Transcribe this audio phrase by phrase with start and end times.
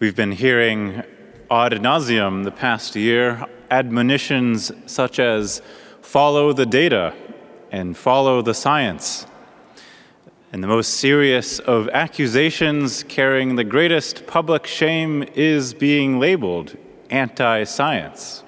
[0.00, 1.02] We've been hearing
[1.50, 5.60] ad nauseum the past year admonitions such as
[6.00, 7.14] follow the data
[7.70, 9.26] and follow the science.
[10.54, 16.78] And the most serious of accusations carrying the greatest public shame is being labeled
[17.10, 18.42] anti science.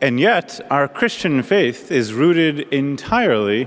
[0.00, 3.66] And yet, our Christian faith is rooted entirely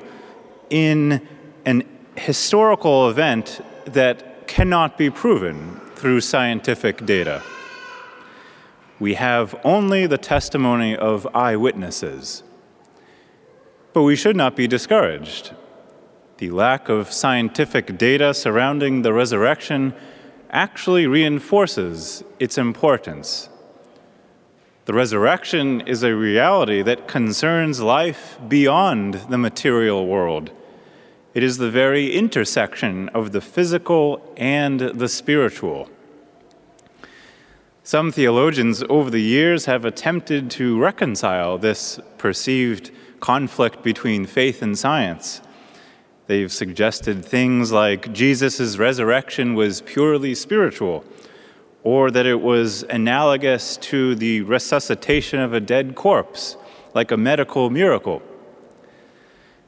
[0.70, 1.27] in
[1.66, 1.84] an
[2.16, 7.41] historical event that cannot be proven through scientific data.
[8.99, 12.44] We have only the testimony of eyewitnesses.
[13.94, 15.55] But we should not be discouraged.
[16.38, 19.95] The lack of scientific data surrounding the resurrection
[20.52, 23.49] actually reinforces its importance.
[24.85, 30.52] The resurrection is a reality that concerns life beyond the material world.
[31.34, 35.90] It is the very intersection of the physical and the spiritual.
[37.88, 44.77] Some theologians over the years have attempted to reconcile this perceived conflict between faith and
[44.77, 45.40] science.
[46.26, 51.05] They've suggested things like Jesus' resurrection was purely spiritual,
[51.82, 56.57] or that it was analogous to the resuscitation of a dead corpse,
[56.94, 58.22] like a medical miracle.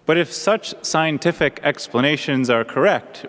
[0.05, 3.27] But if such scientific explanations are correct,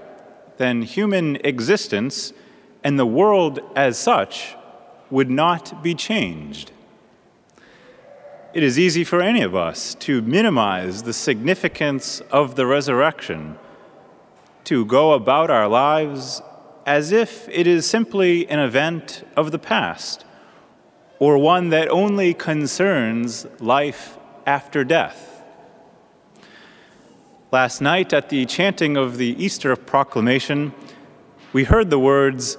[0.57, 2.33] then human existence
[2.83, 4.57] and the world as such
[5.11, 6.73] would not be changed.
[8.53, 13.59] It is easy for any of us to minimize the significance of the resurrection,
[14.65, 16.43] to go about our lives
[16.87, 20.25] as if it is simply an event of the past
[21.21, 25.43] or one that only concerns life after death.
[27.53, 30.73] Last night, at the chanting of the Easter proclamation,
[31.53, 32.57] we heard the words,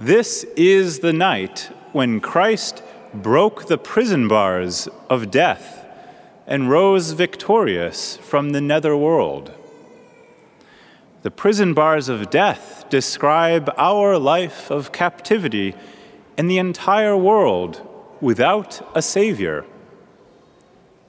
[0.00, 5.84] This is the night when Christ broke the prison bars of death
[6.46, 9.52] and rose victorious from the nether world.
[11.20, 15.74] The prison bars of death describe our life of captivity
[16.38, 17.86] in the entire world
[18.22, 19.66] without a Savior.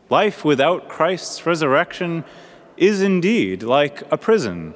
[0.10, 2.26] Life without Christ's resurrection
[2.76, 4.76] is indeed like a prison.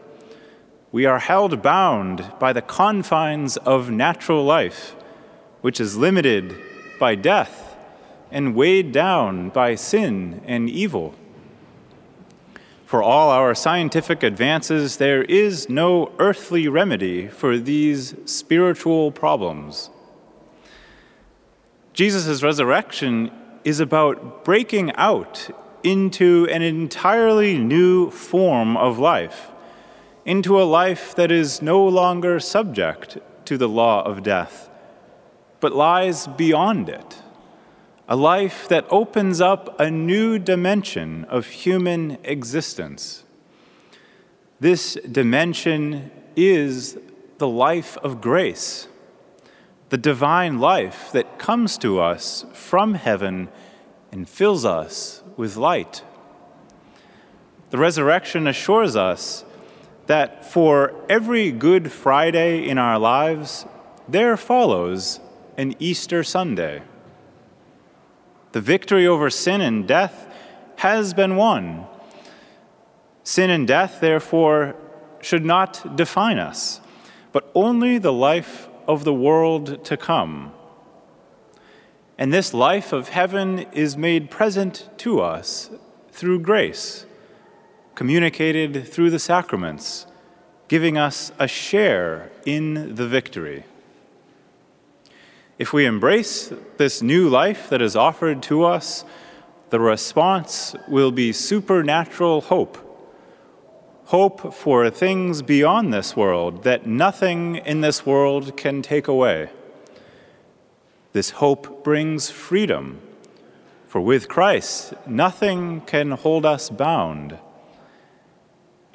[0.95, 4.95] We are held bound by the confines of natural life,
[5.59, 6.55] which is limited
[6.97, 7.75] by death
[8.31, 11.13] and weighed down by sin and evil.
[12.85, 19.89] For all our scientific advances, there is no earthly remedy for these spiritual problems.
[21.91, 23.31] Jesus' resurrection
[23.65, 25.49] is about breaking out
[25.83, 29.51] into an entirely new form of life,
[30.25, 34.69] into a life that is no longer subject to the law of death
[35.65, 37.23] but lies beyond it.
[38.07, 43.23] A life that opens up a new dimension of human existence.
[44.59, 46.99] This dimension is
[47.39, 48.87] the life of grace,
[49.89, 53.49] the divine life that comes to us from heaven
[54.11, 56.03] and fills us with light.
[57.71, 59.44] The resurrection assures us
[60.07, 63.65] that for every Good Friday in our lives,
[64.07, 65.19] there follows
[65.57, 66.83] an Easter Sunday.
[68.51, 70.27] The victory over sin and death
[70.77, 71.87] has been won.
[73.23, 74.75] Sin and death, therefore,
[75.21, 76.79] should not define us,
[77.31, 80.53] but only the life of the world to come.
[82.17, 85.69] And this life of heaven is made present to us
[86.11, 87.05] through grace,
[87.95, 90.05] communicated through the sacraments,
[90.67, 93.63] giving us a share in the victory.
[95.57, 99.05] If we embrace this new life that is offered to us,
[99.69, 102.77] the response will be supernatural hope.
[104.05, 109.49] Hope for things beyond this world that nothing in this world can take away.
[111.13, 112.99] This hope brings freedom,
[113.87, 117.39] for with Christ, nothing can hold us bound.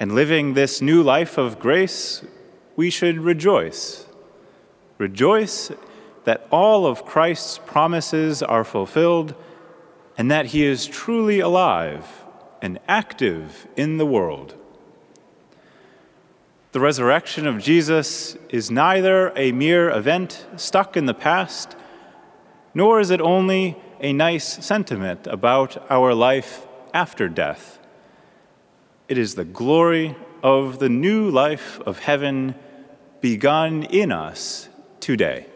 [0.01, 2.23] And living this new life of grace,
[2.75, 4.07] we should rejoice.
[4.97, 5.71] Rejoice
[6.23, 9.35] that all of Christ's promises are fulfilled
[10.17, 12.25] and that he is truly alive
[12.63, 14.55] and active in the world.
[16.71, 21.75] The resurrection of Jesus is neither a mere event stuck in the past,
[22.73, 27.77] nor is it only a nice sentiment about our life after death.
[29.11, 32.55] It is the glory of the new life of heaven
[33.19, 34.69] begun in us
[35.01, 35.47] today.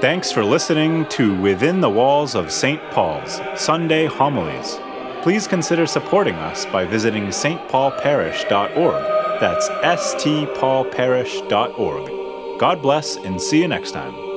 [0.00, 2.80] Thanks for listening to Within the Walls of St.
[2.92, 4.78] Paul's Sunday Homilies.
[5.24, 9.40] Please consider supporting us by visiting stpaulparish.org.
[9.40, 12.60] That's stpaulparish.org.
[12.60, 14.33] God bless and see you next time.